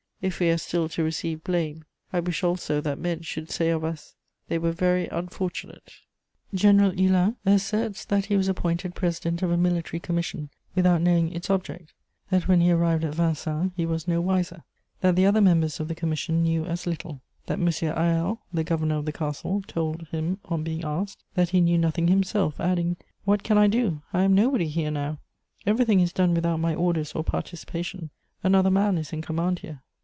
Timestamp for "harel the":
17.65-18.63